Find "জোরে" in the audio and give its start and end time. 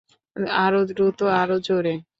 1.59-1.93